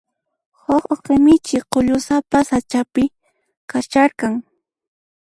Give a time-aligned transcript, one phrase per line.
[0.61, 3.03] Huk uqi michi k'ullusapa sach'api
[3.69, 4.33] kasharqan.